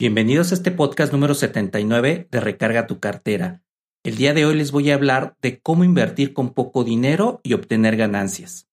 Bienvenidos 0.00 0.50
a 0.50 0.54
este 0.54 0.70
podcast 0.70 1.12
número 1.12 1.34
79 1.34 2.26
de 2.30 2.40
Recarga 2.40 2.86
tu 2.86 3.00
cartera. 3.00 3.62
El 4.02 4.16
día 4.16 4.32
de 4.32 4.46
hoy 4.46 4.54
les 4.54 4.72
voy 4.72 4.90
a 4.90 4.94
hablar 4.94 5.36
de 5.42 5.60
cómo 5.60 5.84
invertir 5.84 6.32
con 6.32 6.54
poco 6.54 6.84
dinero 6.84 7.42
y 7.42 7.52
obtener 7.52 7.98
ganancias. 7.98 8.66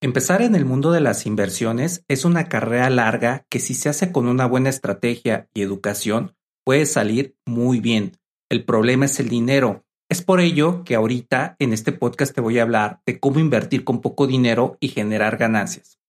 Empezar 0.00 0.40
en 0.40 0.54
el 0.54 0.64
mundo 0.64 0.92
de 0.92 1.02
las 1.02 1.26
inversiones 1.26 2.06
es 2.08 2.24
una 2.24 2.48
carrera 2.48 2.88
larga 2.88 3.44
que 3.50 3.60
si 3.60 3.74
se 3.74 3.90
hace 3.90 4.12
con 4.12 4.28
una 4.28 4.46
buena 4.46 4.70
estrategia 4.70 5.50
y 5.52 5.60
educación 5.60 6.34
puede 6.64 6.86
salir 6.86 7.36
muy 7.44 7.80
bien. 7.80 8.12
El 8.48 8.64
problema 8.64 9.04
es 9.04 9.20
el 9.20 9.28
dinero. 9.28 9.84
Es 10.08 10.22
por 10.22 10.40
ello 10.40 10.84
que 10.84 10.94
ahorita 10.94 11.56
en 11.58 11.74
este 11.74 11.92
podcast 11.92 12.34
te 12.34 12.40
voy 12.40 12.58
a 12.58 12.62
hablar 12.62 13.02
de 13.04 13.20
cómo 13.20 13.40
invertir 13.40 13.84
con 13.84 14.00
poco 14.00 14.26
dinero 14.26 14.78
y 14.80 14.88
generar 14.88 15.36
ganancias. 15.36 15.99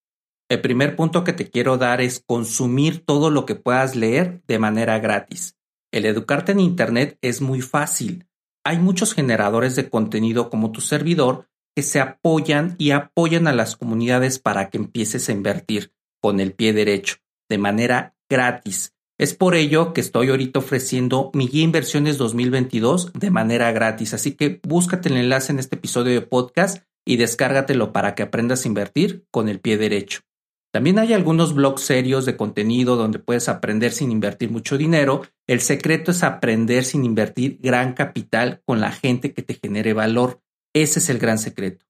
El 0.52 0.60
primer 0.60 0.98
punto 0.98 1.24
que 1.24 1.32
te 1.32 1.50
quiero 1.50 1.78
dar 1.78 2.02
es 2.02 2.22
consumir 2.28 3.06
todo 3.06 3.30
lo 3.30 3.46
que 3.46 3.56
puedas 3.56 3.96
leer 3.96 4.42
de 4.50 4.60
manera 4.60 5.00
gratis. 5.00 5.56
El 5.94 6.04
educarte 6.04 6.52
en 6.52 6.60
Internet 6.60 7.18
es 7.22 7.40
muy 7.40 7.62
fácil. 7.62 8.28
Hay 8.66 8.78
muchos 8.78 9.14
generadores 9.14 9.78
de 9.78 9.90
contenido 9.90 10.50
como 10.50 10.74
tu 10.74 10.82
servidor 10.82 11.48
que 11.74 11.84
se 11.84 12.02
apoyan 12.02 12.76
y 12.78 12.92
apoyan 12.92 13.48
a 13.48 13.54
las 13.54 13.78
comunidades 13.78 14.40
para 14.40 14.70
que 14.70 14.78
empieces 14.78 15.30
a 15.30 15.32
invertir 15.32 15.94
con 16.22 16.42
el 16.42 16.52
pie 16.52 16.74
derecho, 16.74 17.16
de 17.50 17.58
manera 17.58 18.18
gratis. 18.30 18.94
Es 19.18 19.34
por 19.34 19.56
ello 19.56 19.94
que 19.94 20.02
estoy 20.02 20.32
ahorita 20.32 20.60
ofreciendo 20.60 21.32
mi 21.34 21.48
guía 21.48 21.64
Inversiones 21.64 22.18
2022 22.18 23.14
de 23.14 23.32
manera 23.32 23.72
gratis. 23.72 24.14
Así 24.14 24.34
que 24.34 24.60
búscate 24.68 25.08
el 25.08 25.16
enlace 25.16 25.54
en 25.54 25.60
este 25.60 25.78
episodio 25.78 26.12
de 26.12 26.28
podcast 26.28 26.84
y 27.06 27.16
descárgatelo 27.16 27.94
para 27.94 28.16
que 28.16 28.24
aprendas 28.24 28.66
a 28.66 28.68
invertir 28.68 29.26
con 29.32 29.48
el 29.48 29.62
pie 29.62 29.78
derecho. 29.78 30.24
También 30.72 31.00
hay 31.00 31.14
algunos 31.14 31.54
blogs 31.54 31.82
serios 31.82 32.26
de 32.26 32.38
contenido 32.38 32.96
donde 32.96 33.20
puedes 33.20 33.50
aprender 33.50 33.92
sin 33.92 34.10
invertir 34.10 34.52
mucho 34.52 34.78
dinero. 34.78 35.24
El 35.46 35.60
secreto 35.60 36.12
es 36.12 36.24
aprender 36.24 36.86
sin 36.86 37.04
invertir 37.04 37.60
gran 37.62 37.94
capital 37.94 38.62
con 38.66 38.80
la 38.80 38.92
gente 38.92 39.34
que 39.34 39.42
te 39.42 39.56
genere 39.56 39.92
valor. 39.94 40.42
Ese 40.74 41.00
es 41.00 41.10
el 41.10 41.20
gran 41.20 41.40
secreto. 41.40 41.86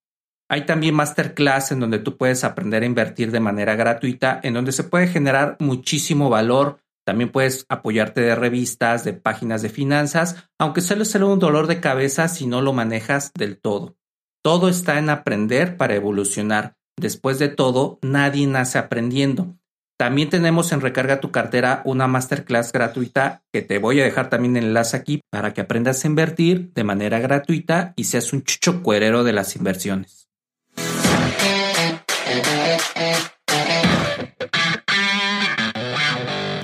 Hay 0.48 0.66
también 0.66 0.96
masterclass 0.96 1.70
en 1.70 1.80
donde 1.80 2.00
tú 2.00 2.16
puedes 2.16 2.42
aprender 2.42 2.82
a 2.82 2.86
invertir 2.86 3.30
de 3.30 3.40
manera 3.40 3.76
gratuita, 3.76 4.40
en 4.42 4.54
donde 4.54 4.72
se 4.72 4.84
puede 4.84 5.06
generar 5.06 5.56
muchísimo 5.60 6.28
valor. 6.28 6.80
También 7.06 7.30
puedes 7.30 7.64
apoyarte 7.68 8.20
de 8.20 8.34
revistas, 8.34 9.04
de 9.04 9.12
páginas 9.12 9.62
de 9.62 9.68
finanzas, 9.68 10.48
aunque 10.58 10.80
suele 10.80 11.04
ser 11.04 11.22
un 11.22 11.38
dolor 11.38 11.68
de 11.68 11.80
cabeza 11.80 12.28
si 12.28 12.46
no 12.46 12.60
lo 12.60 12.72
manejas 12.72 13.32
del 13.32 13.58
todo. 13.58 13.96
Todo 14.42 14.68
está 14.68 14.98
en 14.98 15.08
aprender 15.08 15.76
para 15.76 15.94
evolucionar. 15.94 16.76
Después 16.96 17.38
de 17.38 17.48
todo, 17.48 17.98
nadie 18.02 18.46
nace 18.46 18.78
aprendiendo. 18.78 19.56
También 19.98 20.30
tenemos 20.30 20.72
en 20.72 20.80
Recarga 20.80 21.20
tu 21.20 21.30
cartera 21.30 21.82
una 21.84 22.08
masterclass 22.08 22.72
gratuita 22.72 23.42
que 23.52 23.62
te 23.62 23.78
voy 23.78 24.00
a 24.00 24.04
dejar 24.04 24.30
también 24.30 24.56
el 24.56 24.64
enlace 24.64 24.96
aquí 24.96 25.20
para 25.30 25.54
que 25.54 25.60
aprendas 25.60 26.04
a 26.04 26.08
invertir 26.08 26.72
de 26.74 26.84
manera 26.84 27.20
gratuita 27.20 27.92
y 27.96 28.04
seas 28.04 28.32
un 28.32 28.42
chucho 28.42 28.82
cuerero 28.82 29.22
de 29.22 29.32
las 29.32 29.54
inversiones. 29.54 30.28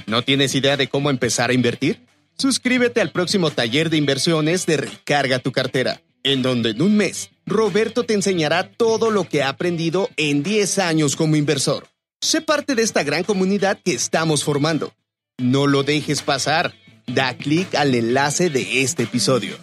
¿No 0.06 0.22
tienes 0.22 0.54
idea 0.54 0.76
de 0.76 0.88
cómo 0.88 1.10
empezar 1.10 1.50
a 1.50 1.52
invertir? 1.52 2.00
Suscríbete 2.36 3.00
al 3.00 3.12
próximo 3.12 3.50
taller 3.50 3.90
de 3.90 3.98
inversiones 3.98 4.66
de 4.66 4.78
Recarga 4.78 5.38
tu 5.38 5.52
cartera 5.52 6.00
en 6.22 6.42
donde 6.42 6.70
en 6.70 6.82
un 6.82 6.96
mes 6.96 7.30
Roberto 7.48 8.04
te 8.04 8.14
enseñará 8.14 8.70
todo 8.70 9.10
lo 9.10 9.24
que 9.24 9.42
ha 9.42 9.48
aprendido 9.48 10.08
en 10.16 10.42
10 10.42 10.78
años 10.78 11.16
como 11.16 11.36
inversor. 11.36 11.86
Sé 12.20 12.40
parte 12.40 12.74
de 12.74 12.82
esta 12.82 13.02
gran 13.02 13.24
comunidad 13.24 13.78
que 13.84 13.92
estamos 13.92 14.44
formando. 14.44 14.92
No 15.38 15.66
lo 15.66 15.82
dejes 15.82 16.22
pasar. 16.22 16.74
Da 17.06 17.36
clic 17.36 17.74
al 17.74 17.94
enlace 17.94 18.50
de 18.50 18.82
este 18.82 19.04
episodio. 19.04 19.56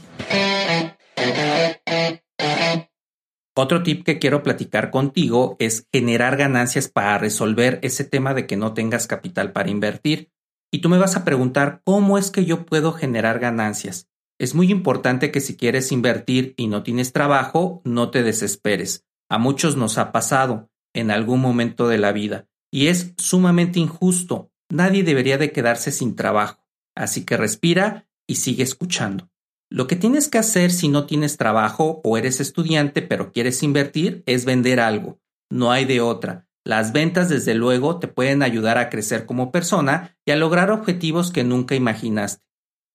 Otro 3.58 3.84
tip 3.84 4.04
que 4.04 4.20
quiero 4.20 4.44
platicar 4.44 4.92
contigo 4.92 5.56
es 5.60 5.88
generar 5.92 6.36
ganancias 6.36 6.90
para 6.90 7.18
resolver 7.18 7.80
ese 7.84 8.04
tema 8.04 8.34
de 8.34 8.48
que 8.48 8.58
no 8.58 8.74
tengas 8.74 9.08
capital 9.08 9.54
para 9.54 9.70
invertir. 9.70 10.32
Y 10.72 10.80
tú 10.80 10.90
me 10.90 10.98
vas 10.98 11.16
a 11.16 11.24
preguntar, 11.24 11.82
¿cómo 11.86 12.18
es 12.18 12.32
que 12.32 12.44
yo 12.44 12.66
puedo 12.66 12.92
generar 12.92 13.40
ganancias? 13.40 14.10
Es 14.38 14.54
muy 14.54 14.70
importante 14.70 15.32
que 15.32 15.40
si 15.40 15.56
quieres 15.56 15.92
invertir 15.92 16.54
y 16.58 16.68
no 16.68 16.84
tienes 16.84 17.14
trabajo, 17.14 17.82
no 17.86 18.12
te 18.12 18.22
desesperes. 18.22 19.06
A 19.30 19.38
muchos 19.38 19.78
nos 19.78 19.98
ha 19.98 20.12
pasado 20.12 20.70
en 20.94 21.10
algún 21.10 21.40
momento 21.40 21.88
de 21.88 21.98
la 21.98 22.12
vida 22.12 22.48
y 22.72 22.88
es 22.88 23.14
sumamente 23.18 23.80
injusto. 23.80 24.52
Nadie 24.70 25.04
debería 25.04 25.38
de 25.38 25.52
quedarse 25.52 25.92
sin 25.92 26.16
trabajo. 26.16 26.68
Así 26.96 27.24
que 27.24 27.38
respira 27.38 28.08
y 28.28 28.36
sigue 28.36 28.64
escuchando. 28.64 29.30
Lo 29.70 29.88
que 29.88 29.96
tienes 29.96 30.28
que 30.28 30.38
hacer 30.38 30.72
si 30.72 30.90
no 30.90 31.06
tienes 31.06 31.38
trabajo 31.38 32.02
o 32.04 32.18
eres 32.18 32.40
estudiante 32.40 33.02
pero 33.02 33.32
quieres 33.32 33.64
invertir 33.64 34.24
es 34.26 34.46
vender 34.46 34.80
algo. 34.80 35.20
No 35.50 35.72
hay 35.72 35.86
de 35.86 36.02
otra. 36.02 36.48
Las 36.66 36.94
ventas 36.94 37.30
desde 37.30 37.54
luego 37.54 38.00
te 38.00 38.08
pueden 38.08 38.44
ayudar 38.44 38.78
a 38.78 38.90
crecer 38.90 39.26
como 39.26 39.52
persona 39.52 40.18
y 40.26 40.32
a 40.32 40.36
lograr 40.36 40.72
objetivos 40.72 41.32
que 41.32 41.44
nunca 41.44 41.76
imaginaste. 41.76 42.45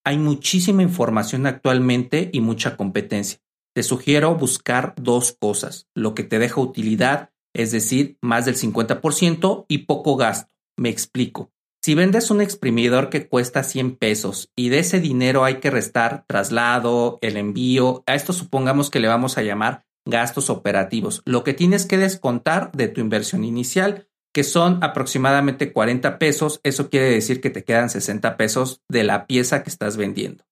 Hay 0.04 0.18
muchísima 0.18 0.82
información 0.82 1.46
actualmente 1.46 2.30
y 2.32 2.40
mucha 2.40 2.76
competencia. 2.76 3.40
Te 3.74 3.82
sugiero 3.82 4.34
buscar 4.34 4.94
dos 4.96 5.36
cosas, 5.38 5.88
lo 5.94 6.14
que 6.14 6.24
te 6.24 6.38
deja 6.38 6.60
utilidad, 6.60 7.30
es 7.54 7.70
decir, 7.70 8.16
más 8.22 8.46
del 8.46 8.56
50% 8.56 9.66
y 9.68 9.78
poco 9.78 10.16
gasto. 10.16 10.52
Me 10.76 10.88
explico. 10.88 11.52
Si 11.82 11.94
vendes 11.94 12.30
un 12.30 12.40
exprimidor 12.40 13.08
que 13.08 13.26
cuesta 13.26 13.62
100 13.62 13.96
pesos 13.96 14.50
y 14.54 14.68
de 14.68 14.80
ese 14.80 15.00
dinero 15.00 15.44
hay 15.44 15.60
que 15.60 15.70
restar 15.70 16.24
traslado, 16.26 17.18
el 17.22 17.36
envío, 17.36 18.02
a 18.06 18.14
esto 18.14 18.32
supongamos 18.32 18.90
que 18.90 19.00
le 19.00 19.08
vamos 19.08 19.38
a 19.38 19.42
llamar 19.42 19.86
gastos 20.06 20.50
operativos, 20.50 21.22
lo 21.24 21.44
que 21.44 21.54
tienes 21.54 21.86
que 21.86 21.96
descontar 21.96 22.72
de 22.72 22.88
tu 22.88 23.00
inversión 23.00 23.44
inicial 23.44 24.08
que 24.32 24.44
son 24.44 24.82
aproximadamente 24.82 25.72
40 25.72 26.18
pesos, 26.18 26.60
eso 26.62 26.88
quiere 26.88 27.10
decir 27.10 27.40
que 27.40 27.50
te 27.50 27.64
quedan 27.64 27.90
60 27.90 28.36
pesos 28.36 28.82
de 28.88 29.04
la 29.04 29.26
pieza 29.26 29.62
que 29.62 29.70
estás 29.70 29.96
vendiendo. 29.96 30.44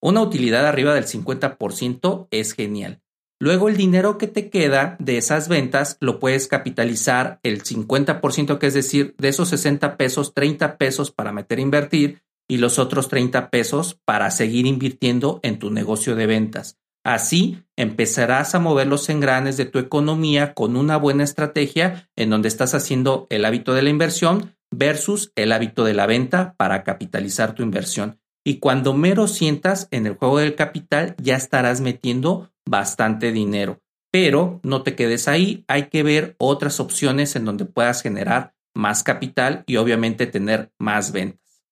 Una 0.00 0.20
utilidad 0.20 0.66
arriba 0.66 0.94
del 0.94 1.06
50% 1.06 2.28
es 2.30 2.52
genial. 2.52 3.00
Luego 3.40 3.68
el 3.68 3.76
dinero 3.76 4.16
que 4.16 4.26
te 4.26 4.48
queda 4.48 4.96
de 5.00 5.18
esas 5.18 5.48
ventas 5.48 5.96
lo 6.00 6.20
puedes 6.20 6.46
capitalizar 6.46 7.40
el 7.42 7.62
50%, 7.62 8.58
que 8.58 8.66
es 8.66 8.74
decir, 8.74 9.14
de 9.18 9.28
esos 9.28 9.48
60 9.48 9.96
pesos, 9.96 10.34
30 10.34 10.78
pesos 10.78 11.10
para 11.10 11.32
meter 11.32 11.58
a 11.58 11.62
invertir 11.62 12.22
y 12.48 12.58
los 12.58 12.78
otros 12.78 13.08
30 13.08 13.50
pesos 13.50 13.98
para 14.04 14.30
seguir 14.30 14.66
invirtiendo 14.66 15.40
en 15.42 15.58
tu 15.58 15.70
negocio 15.70 16.14
de 16.14 16.26
ventas. 16.26 16.78
Así 17.04 17.62
empezarás 17.76 18.54
a 18.54 18.58
mover 18.58 18.86
los 18.86 19.10
engranes 19.10 19.58
de 19.58 19.66
tu 19.66 19.78
economía 19.78 20.54
con 20.54 20.74
una 20.74 20.96
buena 20.96 21.22
estrategia 21.22 22.08
en 22.16 22.30
donde 22.30 22.48
estás 22.48 22.74
haciendo 22.74 23.26
el 23.28 23.44
hábito 23.44 23.74
de 23.74 23.82
la 23.82 23.90
inversión 23.90 24.56
versus 24.70 25.30
el 25.36 25.52
hábito 25.52 25.84
de 25.84 25.92
la 25.92 26.06
venta 26.06 26.54
para 26.56 26.82
capitalizar 26.82 27.54
tu 27.54 27.62
inversión. 27.62 28.20
Y 28.42 28.58
cuando 28.58 28.94
mero 28.94 29.28
sientas 29.28 29.86
en 29.90 30.06
el 30.06 30.14
juego 30.14 30.38
del 30.38 30.54
capital 30.54 31.14
ya 31.18 31.36
estarás 31.36 31.82
metiendo 31.82 32.50
bastante 32.66 33.32
dinero. 33.32 33.80
Pero 34.10 34.60
no 34.62 34.82
te 34.82 34.94
quedes 34.94 35.28
ahí, 35.28 35.64
hay 35.68 35.88
que 35.88 36.02
ver 36.02 36.36
otras 36.38 36.80
opciones 36.80 37.36
en 37.36 37.44
donde 37.44 37.66
puedas 37.66 38.00
generar 38.00 38.54
más 38.74 39.02
capital 39.02 39.62
y 39.66 39.76
obviamente 39.76 40.26
tener 40.26 40.72
más 40.78 41.12
ventas. 41.12 41.64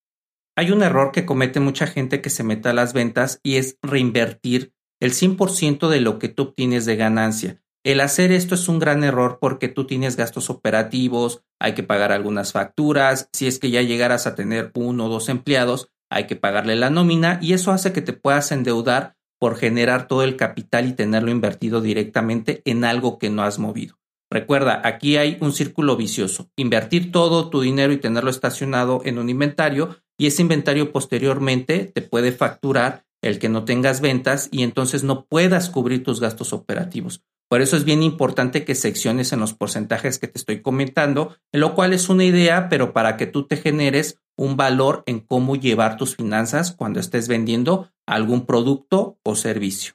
Hay 0.57 0.71
un 0.73 0.83
error 0.83 1.11
que 1.13 1.25
comete 1.25 1.61
mucha 1.61 1.87
gente 1.87 2.21
que 2.21 2.29
se 2.29 2.45
mete 2.45 2.69
a 2.69 2.75
las 2.75 2.93
ventas 2.93 3.41
y 3.43 3.57
es 3.57 3.79
reinvertir 3.83 4.75
el 5.03 5.11
100% 5.11 5.89
de 5.89 6.01
lo 6.01 6.21
que 6.21 6.29
tú 6.29 6.45
obtienes 6.45 6.87
de 6.87 6.95
ganancia. 6.95 7.61
El 7.83 8.01
hacer 8.01 8.31
esto 8.31 8.55
es 8.55 8.69
un 8.69 8.79
gran 8.79 9.03
error 9.03 9.39
porque 9.41 9.67
tú 9.67 9.85
tienes 9.85 10.17
gastos 10.17 10.49
operativos, 10.49 11.43
hay 11.59 11.75
que 11.75 11.83
pagar 11.83 12.13
algunas 12.13 12.53
facturas, 12.53 13.29
si 13.33 13.49
es 13.49 13.59
que 13.59 13.73
ya 13.73 13.83
llegaras 13.83 14.29
a 14.29 14.37
tener 14.37 14.71
uno 14.75 15.07
o 15.07 15.09
dos 15.09 15.29
empleados, 15.29 15.89
hay 16.09 16.29
que 16.29 16.37
pagarle 16.37 16.77
la 16.77 16.89
nómina 16.89 17.41
y 17.43 17.53
eso 17.53 17.73
hace 17.73 17.93
que 17.93 18.01
te 18.01 18.13
puedas 18.13 18.53
endeudar 18.53 19.17
por 19.41 19.57
generar 19.57 20.07
todo 20.07 20.23
el 20.23 20.37
capital 20.37 20.87
y 20.87 20.93
tenerlo 20.93 21.33
invertido 21.33 21.81
directamente 21.81 22.63
en 22.65 22.85
algo 22.85 23.19
que 23.19 23.29
no 23.29 23.43
has 23.43 23.59
movido. 23.59 23.99
Recuerda, 24.31 24.83
aquí 24.85 25.17
hay 25.17 25.37
un 25.41 25.53
círculo 25.53 25.97
vicioso. 25.97 26.49
Invertir 26.55 27.11
todo 27.11 27.51
tu 27.51 27.61
dinero 27.61 27.93
y 27.93 27.99
tenerlo 27.99 28.31
estacionado 28.31 29.03
en 29.05 29.19
un 29.19 29.29
inventario 29.29 29.97
y 30.17 30.29
ese 30.29 30.43
inventario 30.43 30.93
posteriormente 30.93 31.91
te 31.93 32.03
puede 32.03 32.31
facturar 32.31 33.05
el 33.23 33.39
que 33.39 33.49
no 33.49 33.65
tengas 33.65 34.01
ventas 34.01 34.49
y 34.51 34.63
entonces 34.63 35.05
no 35.05 35.25
puedas 35.25 35.71
cubrir 35.71 36.03
tus 36.03 36.21
gastos 36.21 36.53
operativos. 36.53 37.23
Por 37.49 37.61
eso 37.61 37.77
es 37.77 37.85
bien 37.85 38.03
importante 38.03 38.65
que 38.65 38.75
secciones 38.75 39.33
en 39.33 39.41
los 39.41 39.53
porcentajes 39.53 40.19
que 40.19 40.27
te 40.27 40.39
estoy 40.39 40.63
comentando, 40.63 41.37
en 41.53 41.61
lo 41.61 41.75
cual 41.75 41.93
es 41.93 42.09
una 42.09 42.25
idea, 42.25 42.69
pero 42.69 42.93
para 42.93 43.17
que 43.17 43.27
tú 43.27 43.47
te 43.47 43.57
generes 43.57 44.23
un 44.37 44.57
valor 44.57 45.03
en 45.07 45.21
cómo 45.21 45.57
llevar 45.57 45.97
tus 45.97 46.17
finanzas 46.17 46.73
cuando 46.73 46.99
estés 46.99 47.29
vendiendo 47.29 47.91
algún 48.07 48.47
producto 48.47 49.19
o 49.23 49.37
servicio. 49.37 49.95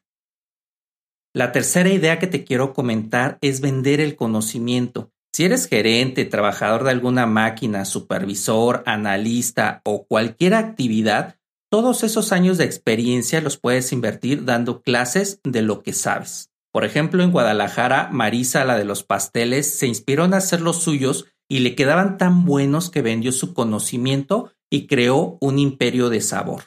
La 1.33 1.51
tercera 1.51 1.89
idea 1.89 2.19
que 2.19 2.27
te 2.27 2.43
quiero 2.43 2.73
comentar 2.73 3.37
es 3.41 3.59
vender 3.61 4.01
el 4.01 4.15
conocimiento. 4.15 5.11
Si 5.33 5.45
eres 5.45 5.67
gerente, 5.67 6.25
trabajador 6.25 6.83
de 6.83 6.91
alguna 6.91 7.25
máquina, 7.25 7.85
supervisor, 7.85 8.83
analista 8.85 9.81
o 9.83 10.05
cualquier 10.05 10.55
actividad, 10.55 11.36
todos 11.69 12.03
esos 12.03 12.31
años 12.31 12.57
de 12.57 12.65
experiencia 12.65 13.41
los 13.41 13.57
puedes 13.57 13.91
invertir 13.91 14.45
dando 14.45 14.81
clases 14.81 15.39
de 15.43 15.61
lo 15.61 15.83
que 15.83 15.93
sabes. 15.93 16.49
Por 16.71 16.85
ejemplo, 16.85 17.23
en 17.23 17.31
Guadalajara, 17.31 18.09
Marisa, 18.11 18.63
la 18.63 18.77
de 18.77 18.85
los 18.85 19.03
pasteles, 19.03 19.77
se 19.77 19.87
inspiró 19.87 20.25
en 20.25 20.33
hacer 20.33 20.61
los 20.61 20.81
suyos 20.81 21.25
y 21.49 21.59
le 21.59 21.75
quedaban 21.75 22.17
tan 22.17 22.45
buenos 22.45 22.89
que 22.89 23.01
vendió 23.01 23.31
su 23.31 23.53
conocimiento 23.53 24.51
y 24.69 24.87
creó 24.87 25.37
un 25.41 25.59
imperio 25.59 26.09
de 26.09 26.21
sabor. 26.21 26.63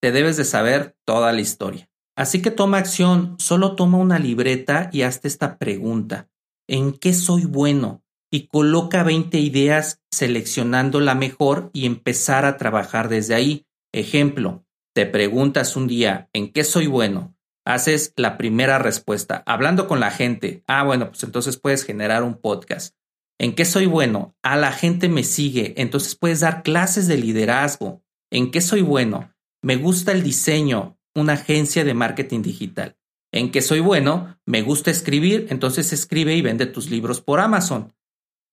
Te 0.00 0.10
debes 0.10 0.36
de 0.36 0.44
saber 0.44 0.96
toda 1.04 1.32
la 1.32 1.40
historia. 1.40 1.88
Así 2.16 2.42
que 2.42 2.50
toma 2.50 2.78
acción, 2.78 3.36
solo 3.38 3.74
toma 3.74 3.98
una 3.98 4.18
libreta 4.18 4.90
y 4.92 5.02
hazte 5.02 5.28
esta 5.28 5.58
pregunta. 5.58 6.28
¿En 6.68 6.92
qué 6.92 7.14
soy 7.14 7.44
bueno? 7.44 8.02
Y 8.30 8.46
coloca 8.46 9.02
20 9.02 9.38
ideas 9.38 10.00
seleccionando 10.10 11.00
la 11.00 11.14
mejor 11.14 11.70
y 11.72 11.86
empezar 11.86 12.44
a 12.44 12.56
trabajar 12.56 13.08
desde 13.08 13.34
ahí. 13.34 13.66
Ejemplo, 13.92 14.64
te 14.94 15.04
preguntas 15.04 15.76
un 15.76 15.86
día, 15.86 16.30
¿en 16.32 16.50
qué 16.52 16.64
soy 16.64 16.86
bueno? 16.86 17.36
Haces 17.64 18.14
la 18.16 18.38
primera 18.38 18.78
respuesta, 18.78 19.42
hablando 19.46 19.86
con 19.86 20.00
la 20.00 20.10
gente. 20.10 20.64
Ah, 20.66 20.82
bueno, 20.82 21.08
pues 21.08 21.22
entonces 21.24 21.58
puedes 21.58 21.84
generar 21.84 22.22
un 22.22 22.40
podcast. 22.40 22.96
¿En 23.38 23.54
qué 23.54 23.64
soy 23.64 23.86
bueno? 23.86 24.34
A 24.42 24.56
la 24.56 24.72
gente 24.72 25.08
me 25.08 25.24
sigue, 25.24 25.74
entonces 25.76 26.14
puedes 26.14 26.40
dar 26.40 26.62
clases 26.62 27.06
de 27.06 27.18
liderazgo. 27.18 28.02
¿En 28.30 28.50
qué 28.50 28.62
soy 28.62 28.80
bueno? 28.80 29.34
Me 29.62 29.76
gusta 29.76 30.12
el 30.12 30.22
diseño, 30.22 30.98
una 31.14 31.34
agencia 31.34 31.84
de 31.84 31.94
marketing 31.94 32.40
digital. 32.42 32.96
¿En 33.30 33.50
qué 33.50 33.60
soy 33.60 33.80
bueno? 33.80 34.38
Me 34.46 34.62
gusta 34.62 34.90
escribir, 34.90 35.46
entonces 35.50 35.92
escribe 35.92 36.34
y 36.34 36.42
vende 36.42 36.66
tus 36.66 36.90
libros 36.90 37.20
por 37.20 37.40
Amazon. 37.40 37.94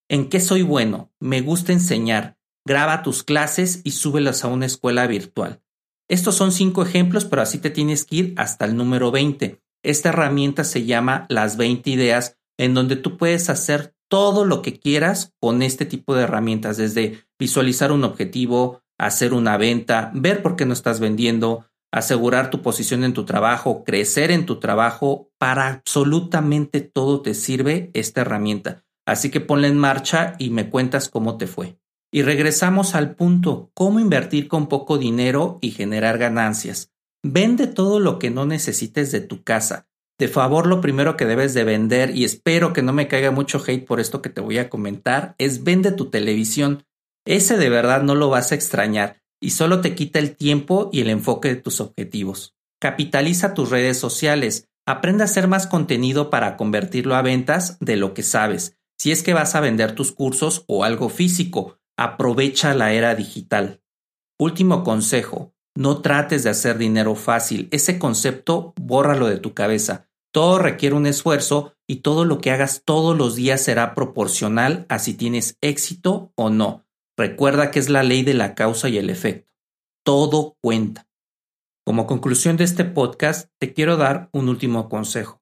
¿En 0.09 0.29
qué 0.29 0.39
soy 0.39 0.63
bueno? 0.63 1.13
Me 1.19 1.41
gusta 1.41 1.71
enseñar 1.71 2.38
graba 2.65 3.03
tus 3.03 3.23
clases 3.23 3.81
y 3.83 3.91
súbelas 3.91 4.43
a 4.43 4.47
una 4.47 4.65
escuela 4.65 5.07
virtual. 5.07 5.61
Estos 6.07 6.35
son 6.35 6.51
cinco 6.51 6.81
ejemplos, 6.81 7.25
pero 7.25 7.41
así 7.41 7.59
te 7.59 7.69
tienes 7.69 8.05
que 8.05 8.15
ir 8.15 8.33
hasta 8.37 8.65
el 8.65 8.75
número 8.75 9.11
20. 9.11 9.61
Esta 9.83 10.09
herramienta 10.09 10.63
se 10.63 10.85
llama 10.85 11.25
las 11.29 11.55
20 11.55 11.89
ideas, 11.89 12.37
en 12.57 12.73
donde 12.73 12.95
tú 12.95 13.17
puedes 13.17 13.49
hacer 13.49 13.95
todo 14.09 14.43
lo 14.43 14.61
que 14.61 14.79
quieras 14.79 15.33
con 15.39 15.61
este 15.61 15.85
tipo 15.85 16.15
de 16.15 16.23
herramientas, 16.23 16.77
desde 16.77 17.25
visualizar 17.37 17.91
un 17.91 18.03
objetivo, 18.03 18.81
hacer 18.97 19.33
una 19.33 19.55
venta, 19.57 20.11
ver 20.13 20.41
por 20.41 20.55
qué 20.55 20.65
no 20.65 20.73
estás 20.73 20.99
vendiendo, 20.99 21.65
asegurar 21.91 22.49
tu 22.49 22.61
posición 22.61 23.03
en 23.03 23.13
tu 23.13 23.25
trabajo, 23.25 23.83
crecer 23.83 24.31
en 24.31 24.45
tu 24.45 24.59
trabajo, 24.59 25.31
para 25.37 25.67
absolutamente 25.67 26.81
todo 26.81 27.21
te 27.21 27.33
sirve 27.33 27.91
esta 27.93 28.21
herramienta. 28.21 28.83
Así 29.05 29.31
que 29.31 29.41
ponla 29.41 29.67
en 29.67 29.77
marcha 29.77 30.35
y 30.37 30.49
me 30.49 30.69
cuentas 30.69 31.09
cómo 31.09 31.37
te 31.37 31.47
fue. 31.47 31.79
Y 32.11 32.23
regresamos 32.23 32.95
al 32.95 33.15
punto, 33.15 33.71
cómo 33.73 33.99
invertir 33.99 34.47
con 34.47 34.67
poco 34.67 34.97
dinero 34.97 35.59
y 35.61 35.71
generar 35.71 36.17
ganancias. 36.17 36.91
Vende 37.23 37.67
todo 37.67 37.99
lo 37.99 38.17
que 38.17 38.31
no 38.31 38.45
necesites 38.45 39.11
de 39.11 39.21
tu 39.21 39.43
casa. 39.43 39.87
De 40.17 40.27
favor, 40.27 40.67
lo 40.67 40.81
primero 40.81 41.15
que 41.15 41.25
debes 41.25 41.53
de 41.53 41.63
vender, 41.63 42.15
y 42.15 42.25
espero 42.25 42.73
que 42.73 42.81
no 42.81 42.93
me 42.93 43.07
caiga 43.07 43.31
mucho 43.31 43.61
hate 43.65 43.85
por 43.85 43.99
esto 43.99 44.21
que 44.21 44.29
te 44.29 44.41
voy 44.41 44.57
a 44.57 44.69
comentar, 44.69 45.35
es 45.37 45.63
vende 45.63 45.91
tu 45.91 46.09
televisión. 46.09 46.83
Ese 47.25 47.57
de 47.57 47.69
verdad 47.69 48.03
no 48.03 48.15
lo 48.15 48.29
vas 48.29 48.51
a 48.51 48.55
extrañar 48.55 49.21
y 49.41 49.51
solo 49.51 49.81
te 49.81 49.95
quita 49.95 50.19
el 50.19 50.35
tiempo 50.35 50.89
y 50.91 51.01
el 51.01 51.09
enfoque 51.09 51.49
de 51.49 51.55
tus 51.55 51.79
objetivos. 51.79 52.55
Capitaliza 52.81 53.53
tus 53.53 53.69
redes 53.69 53.97
sociales. 53.97 54.67
Aprende 54.85 55.23
a 55.23 55.25
hacer 55.25 55.47
más 55.47 55.67
contenido 55.67 56.29
para 56.29 56.57
convertirlo 56.57 57.15
a 57.15 57.21
ventas 57.21 57.77
de 57.79 57.95
lo 57.95 58.13
que 58.13 58.23
sabes. 58.23 58.77
Si 58.97 59.11
es 59.11 59.23
que 59.23 59.33
vas 59.33 59.55
a 59.55 59.61
vender 59.61 59.93
tus 59.93 60.11
cursos 60.11 60.65
o 60.67 60.83
algo 60.83 61.09
físico, 61.09 61.78
Aprovecha 62.01 62.73
la 62.75 62.93
era 62.93 63.13
digital. 63.13 63.81
Último 64.39 64.85
consejo, 64.85 65.53
no 65.75 66.01
trates 66.01 66.45
de 66.45 66.49
hacer 66.49 66.77
dinero 66.77 67.13
fácil. 67.13 67.67
Ese 67.71 67.99
concepto, 67.99 68.73
bórralo 68.79 69.27
de 69.27 69.35
tu 69.35 69.53
cabeza. 69.53 70.07
Todo 70.31 70.59
requiere 70.59 70.95
un 70.95 71.07
esfuerzo 71.07 71.73
y 71.89 71.97
todo 71.97 72.23
lo 72.23 72.39
que 72.39 72.51
hagas 72.51 72.83
todos 72.85 73.17
los 73.17 73.35
días 73.35 73.61
será 73.61 73.95
proporcional 73.95 74.85
a 74.87 74.97
si 74.97 75.13
tienes 75.13 75.57
éxito 75.59 76.31
o 76.35 76.49
no. 76.49 76.85
Recuerda 77.17 77.69
que 77.69 77.79
es 77.79 77.89
la 77.89 78.03
ley 78.03 78.23
de 78.23 78.33
la 78.33 78.55
causa 78.55 78.87
y 78.87 78.97
el 78.97 79.09
efecto. 79.09 79.51
Todo 80.05 80.55
cuenta. 80.61 81.09
Como 81.85 82.07
conclusión 82.07 82.55
de 82.55 82.63
este 82.63 82.85
podcast, 82.85 83.49
te 83.59 83.73
quiero 83.73 83.97
dar 83.97 84.29
un 84.31 84.47
último 84.47 84.87
consejo. 84.87 85.41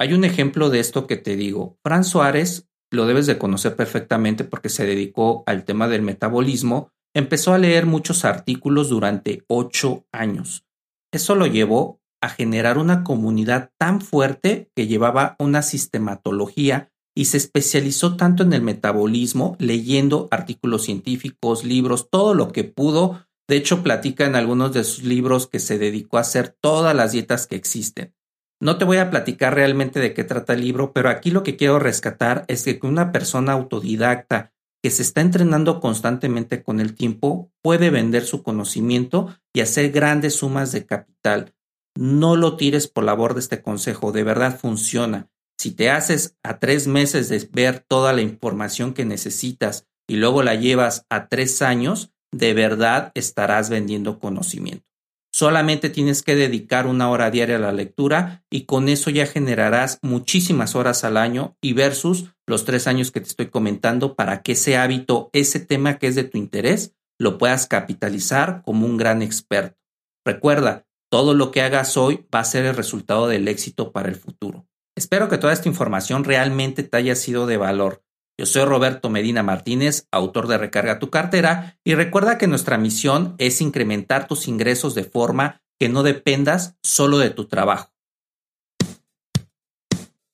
Hay 0.00 0.14
un 0.14 0.24
ejemplo 0.24 0.70
de 0.70 0.80
esto 0.80 1.06
que 1.06 1.18
te 1.18 1.36
digo. 1.36 1.78
Fran 1.84 2.04
Suárez 2.04 2.70
lo 2.94 3.06
debes 3.06 3.26
de 3.26 3.38
conocer 3.38 3.76
perfectamente 3.76 4.44
porque 4.44 4.68
se 4.68 4.86
dedicó 4.86 5.44
al 5.46 5.64
tema 5.64 5.88
del 5.88 6.02
metabolismo, 6.02 6.90
empezó 7.14 7.52
a 7.52 7.58
leer 7.58 7.86
muchos 7.86 8.24
artículos 8.24 8.88
durante 8.88 9.44
ocho 9.48 10.06
años. 10.12 10.64
Eso 11.12 11.34
lo 11.34 11.46
llevó 11.46 12.00
a 12.20 12.28
generar 12.28 12.78
una 12.78 13.04
comunidad 13.04 13.70
tan 13.78 14.00
fuerte 14.00 14.70
que 14.74 14.86
llevaba 14.86 15.36
una 15.38 15.62
sistematología 15.62 16.90
y 17.14 17.26
se 17.26 17.36
especializó 17.36 18.16
tanto 18.16 18.42
en 18.42 18.52
el 18.52 18.62
metabolismo, 18.62 19.56
leyendo 19.60 20.26
artículos 20.30 20.84
científicos, 20.84 21.64
libros, 21.64 22.08
todo 22.10 22.34
lo 22.34 22.50
que 22.50 22.64
pudo. 22.64 23.24
De 23.46 23.56
hecho, 23.56 23.82
platica 23.82 24.24
en 24.24 24.34
algunos 24.34 24.72
de 24.72 24.82
sus 24.84 25.04
libros 25.04 25.46
que 25.46 25.60
se 25.60 25.78
dedicó 25.78 26.16
a 26.16 26.22
hacer 26.22 26.56
todas 26.60 26.96
las 26.96 27.12
dietas 27.12 27.46
que 27.46 27.56
existen. 27.56 28.14
No 28.60 28.78
te 28.78 28.84
voy 28.84 28.98
a 28.98 29.10
platicar 29.10 29.54
realmente 29.54 30.00
de 30.00 30.14
qué 30.14 30.24
trata 30.24 30.54
el 30.54 30.60
libro, 30.60 30.92
pero 30.92 31.08
aquí 31.08 31.30
lo 31.30 31.42
que 31.42 31.56
quiero 31.56 31.78
rescatar 31.78 32.44
es 32.48 32.64
que 32.64 32.78
una 32.82 33.12
persona 33.12 33.52
autodidacta 33.52 34.52
que 34.82 34.90
se 34.90 35.02
está 35.02 35.22
entrenando 35.22 35.80
constantemente 35.80 36.62
con 36.62 36.78
el 36.78 36.94
tiempo 36.94 37.50
puede 37.62 37.90
vender 37.90 38.24
su 38.24 38.42
conocimiento 38.42 39.34
y 39.54 39.60
hacer 39.60 39.90
grandes 39.90 40.36
sumas 40.36 40.72
de 40.72 40.84
capital. 40.84 41.54
No 41.96 42.36
lo 42.36 42.56
tires 42.56 42.86
por 42.86 43.04
la 43.04 43.14
borda 43.14 43.38
este 43.38 43.62
consejo, 43.62 44.12
de 44.12 44.24
verdad 44.24 44.58
funciona. 44.58 45.30
Si 45.58 45.70
te 45.70 45.90
haces 45.90 46.36
a 46.42 46.58
tres 46.58 46.86
meses 46.86 47.28
de 47.28 47.48
ver 47.52 47.80
toda 47.80 48.12
la 48.12 48.20
información 48.20 48.92
que 48.92 49.04
necesitas 49.04 49.86
y 50.06 50.16
luego 50.16 50.42
la 50.42 50.54
llevas 50.54 51.06
a 51.08 51.28
tres 51.28 51.62
años, 51.62 52.12
de 52.30 52.52
verdad 52.52 53.10
estarás 53.14 53.70
vendiendo 53.70 54.18
conocimiento. 54.18 54.93
Solamente 55.34 55.90
tienes 55.90 56.22
que 56.22 56.36
dedicar 56.36 56.86
una 56.86 57.10
hora 57.10 57.28
diaria 57.28 57.56
a 57.56 57.58
la 57.58 57.72
lectura 57.72 58.44
y 58.50 58.66
con 58.66 58.88
eso 58.88 59.10
ya 59.10 59.26
generarás 59.26 59.98
muchísimas 60.00 60.76
horas 60.76 61.02
al 61.02 61.16
año 61.16 61.56
y 61.60 61.72
versus 61.72 62.30
los 62.46 62.64
tres 62.64 62.86
años 62.86 63.10
que 63.10 63.20
te 63.20 63.26
estoy 63.26 63.46
comentando 63.48 64.14
para 64.14 64.42
que 64.42 64.52
ese 64.52 64.76
hábito, 64.76 65.30
ese 65.32 65.58
tema 65.58 65.98
que 65.98 66.06
es 66.06 66.14
de 66.14 66.22
tu 66.22 66.38
interés, 66.38 66.94
lo 67.18 67.36
puedas 67.36 67.66
capitalizar 67.66 68.62
como 68.64 68.86
un 68.86 68.96
gran 68.96 69.22
experto. 69.22 69.76
Recuerda, 70.24 70.86
todo 71.10 71.34
lo 71.34 71.50
que 71.50 71.62
hagas 71.62 71.96
hoy 71.96 72.24
va 72.32 72.38
a 72.38 72.44
ser 72.44 72.64
el 72.64 72.76
resultado 72.76 73.26
del 73.26 73.48
éxito 73.48 73.90
para 73.90 74.10
el 74.10 74.14
futuro. 74.14 74.68
Espero 74.94 75.28
que 75.28 75.38
toda 75.38 75.52
esta 75.52 75.68
información 75.68 76.22
realmente 76.22 76.84
te 76.84 76.96
haya 76.96 77.16
sido 77.16 77.48
de 77.48 77.56
valor. 77.56 78.03
Yo 78.36 78.46
soy 78.46 78.64
Roberto 78.64 79.10
Medina 79.10 79.44
Martínez, 79.44 80.08
autor 80.10 80.48
de 80.48 80.58
Recarga 80.58 80.98
tu 80.98 81.08
cartera, 81.08 81.78
y 81.84 81.94
recuerda 81.94 82.36
que 82.36 82.48
nuestra 82.48 82.78
misión 82.78 83.36
es 83.38 83.60
incrementar 83.60 84.26
tus 84.26 84.48
ingresos 84.48 84.96
de 84.96 85.04
forma 85.04 85.62
que 85.78 85.88
no 85.88 86.02
dependas 86.02 86.74
solo 86.82 87.18
de 87.18 87.30
tu 87.30 87.44
trabajo. 87.46 87.92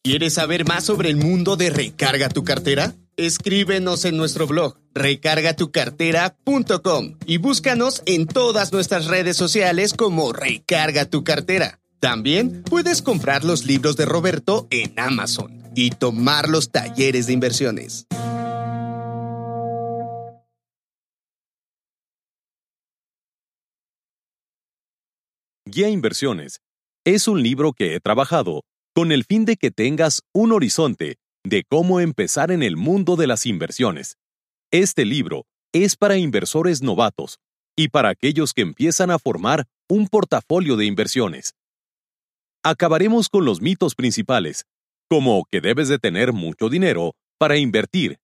¿Quieres 0.03 0.33
saber 0.35 0.67
más 0.67 0.85
sobre 0.85 1.11
el 1.11 1.17
mundo 1.17 1.57
de 1.57 1.69
Recarga 1.69 2.31
tu 2.31 2.43
cartera? 2.43 2.95
Escríbenos 3.19 4.07
en 4.07 4.17
nuestro 4.17 4.47
blog 4.47 4.79
recargatucartera.com 4.95 7.17
y 7.27 7.37
búscanos 7.37 8.03
en 8.07 8.27
todas 8.27 8.73
nuestras 8.73 9.09
redes 9.09 9.37
sociales 9.37 9.93
como 9.93 10.33
Recarga 10.33 11.05
tu 11.05 11.23
cartera. 11.23 11.81
También 11.99 12.63
puedes 12.63 13.03
comprar 13.03 13.45
los 13.45 13.67
libros 13.67 13.99
de 13.99 14.07
Roberto 14.07 14.69
en 14.71 14.99
Amazon 14.99 15.60
y 15.75 15.91
tomar 15.91 16.49
los 16.49 16.71
talleres 16.71 17.27
de 17.27 17.33
inversiones. 17.33 18.07
Guía 25.67 25.89
Inversiones 25.89 26.61
es 27.05 27.29
un 27.29 27.43
libro 27.43 27.73
que 27.73 27.95
he 27.95 28.01
trabajado 28.01 28.63
con 28.95 29.13
el 29.13 29.25
fin 29.25 29.45
de 29.45 29.57
que 29.57 29.71
tengas 29.71 30.23
un 30.35 30.53
horizonte 30.53 31.17
de 31.45 31.65
cómo 31.69 32.01
empezar 32.01 32.51
en 32.51 32.63
el 32.63 32.77
mundo 32.77 33.17
de 33.17 33.27
las 33.27 33.47
inversiones. 33.47 34.17
Este 34.73 35.05
libro 35.05 35.47
es 35.73 35.97
para 35.97 36.17
inversores 36.17 36.83
novatos 36.83 37.39
y 37.77 37.89
para 37.89 38.09
aquellos 38.11 38.53
que 38.53 38.63
empiezan 38.63 39.11
a 39.11 39.19
formar 39.19 39.67
un 39.89 40.09
portafolio 40.09 40.77
de 40.77 40.87
inversiones. 40.87 41.55
Acabaremos 42.63 43.29
con 43.29 43.45
los 43.45 43.61
mitos 43.61 43.95
principales, 43.95 44.67
como 45.11 45.45
que 45.51 45.61
debes 45.61 45.89
de 45.89 45.99
tener 45.99 46.33
mucho 46.33 46.69
dinero 46.69 47.17
para 47.37 47.57
invertir 47.57 48.19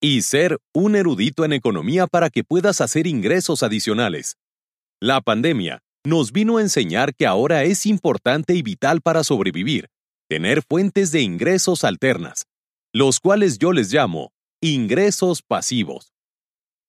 y 0.00 0.22
ser 0.22 0.58
un 0.72 0.96
erudito 0.96 1.44
en 1.44 1.52
economía 1.52 2.06
para 2.06 2.30
que 2.30 2.44
puedas 2.44 2.80
hacer 2.80 3.06
ingresos 3.06 3.62
adicionales. 3.62 4.38
La 5.00 5.20
pandemia 5.20 5.82
nos 6.02 6.32
vino 6.32 6.56
a 6.56 6.62
enseñar 6.62 7.14
que 7.14 7.26
ahora 7.26 7.64
es 7.64 7.84
importante 7.84 8.54
y 8.54 8.62
vital 8.62 9.02
para 9.02 9.22
sobrevivir, 9.22 9.88
tener 10.30 10.62
fuentes 10.66 11.12
de 11.12 11.20
ingresos 11.20 11.84
alternas, 11.84 12.46
los 12.94 13.20
cuales 13.20 13.58
yo 13.58 13.72
les 13.72 13.92
llamo 13.92 14.32
ingresos 14.62 15.42
pasivos. 15.42 16.14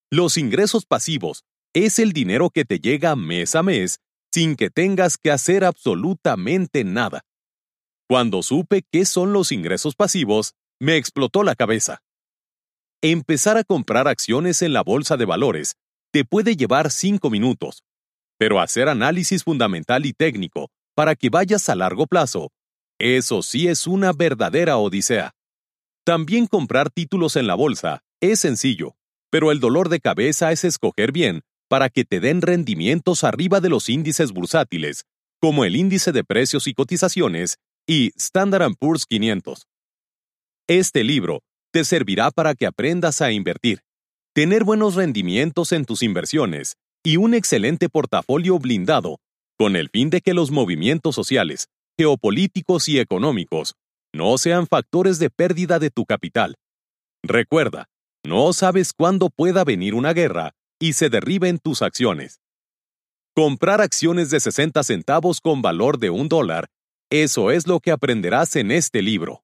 Los 0.10 0.38
ingresos 0.38 0.86
pasivos 0.86 1.44
es 1.74 2.00
el 2.00 2.14
dinero 2.14 2.52
que 2.52 2.64
te 2.64 2.80
llega 2.80 3.18
mes 3.18 3.56
a 3.56 3.64
mes 3.64 4.00
sin 4.34 4.56
que 4.56 4.70
tengas 4.70 5.18
que 5.18 5.30
hacer 5.30 5.66
absolutamente 5.66 6.86
nada. 6.86 7.26
Cuando 8.12 8.44
supe 8.44 8.84
qué 8.92 9.06
son 9.06 9.32
los 9.32 9.54
ingresos 9.54 9.96
pasivos, 9.96 10.52
me 10.82 10.98
explotó 10.98 11.44
la 11.44 11.56
cabeza. 11.56 12.02
Empezar 13.02 13.56
a 13.56 13.64
comprar 13.64 14.10
acciones 14.10 14.62
en 14.64 14.74
la 14.74 14.84
bolsa 14.84 15.16
de 15.16 15.24
valores 15.24 15.78
te 16.12 16.26
puede 16.26 16.58
llevar 16.58 16.92
cinco 16.92 17.30
minutos, 17.30 17.86
pero 18.38 18.60
hacer 18.60 18.90
análisis 18.90 19.46
fundamental 19.46 20.06
y 20.06 20.12
técnico 20.12 20.68
para 20.94 21.16
que 21.16 21.30
vayas 21.30 21.70
a 21.70 21.76
largo 21.76 22.06
plazo, 22.06 22.52
eso 23.00 23.42
sí 23.44 23.70
es 23.70 23.88
una 23.88 24.12
verdadera 24.12 24.76
odisea. 24.76 25.32
También 26.04 26.48
comprar 26.48 26.90
títulos 26.90 27.38
en 27.38 27.48
la 27.48 27.56
bolsa 27.56 28.02
es 28.20 28.42
sencillo, 28.42 28.96
pero 29.30 29.54
el 29.54 29.62
dolor 29.62 29.88
de 29.88 30.02
cabeza 30.02 30.52
es 30.52 30.66
escoger 30.66 31.14
bien 31.14 31.44
para 31.70 31.88
que 31.88 32.04
te 32.04 32.20
den 32.20 32.42
rendimientos 32.42 33.24
arriba 33.24 33.62
de 33.62 33.70
los 33.70 33.88
índices 33.88 34.34
bursátiles, 34.34 35.06
como 35.40 35.64
el 35.64 35.78
índice 35.78 36.12
de 36.12 36.26
precios 36.26 36.68
y 36.68 36.74
cotizaciones 36.74 37.58
y 37.94 38.14
Standard 38.16 38.72
Poor's 38.80 39.06
500. 39.06 39.68
Este 40.70 41.04
libro 41.04 41.42
te 41.74 41.84
servirá 41.84 42.32
para 42.32 42.56
que 42.56 42.66
aprendas 42.66 43.22
a 43.22 43.34
invertir, 43.34 43.82
tener 44.34 44.64
buenos 44.64 44.96
rendimientos 44.96 45.74
en 45.74 45.84
tus 45.84 46.02
inversiones 46.02 46.78
y 47.04 47.18
un 47.18 47.34
excelente 47.34 47.90
portafolio 47.90 48.60
blindado, 48.60 49.18
con 49.60 49.76
el 49.76 49.90
fin 49.90 50.10
de 50.10 50.22
que 50.22 50.34
los 50.34 50.52
movimientos 50.52 51.16
sociales, 51.16 51.68
geopolíticos 52.00 52.88
y 52.88 52.98
económicos 52.98 53.76
no 54.14 54.38
sean 54.38 54.68
factores 54.68 55.20
de 55.20 55.30
pérdida 55.30 55.78
de 55.78 55.90
tu 55.90 56.06
capital. 56.06 56.56
Recuerda, 57.22 57.90
no 58.26 58.54
sabes 58.54 58.94
cuándo 58.94 59.30
pueda 59.30 59.66
venir 59.66 59.96
una 59.96 60.14
guerra 60.14 60.54
y 60.80 60.94
se 60.94 61.10
derriben 61.10 61.60
tus 61.60 61.82
acciones. 61.82 62.40
Comprar 63.36 63.82
acciones 63.82 64.30
de 64.30 64.40
60 64.40 64.82
centavos 64.84 65.42
con 65.42 65.62
valor 65.62 66.00
de 66.00 66.10
un 66.10 66.30
dólar, 66.30 66.70
eso 67.12 67.52
es 67.52 67.68
lo 67.68 67.82
que 67.82 67.92
aprenderás 67.92 68.56
en 68.56 68.72
este 68.72 69.02
libro. 69.02 69.44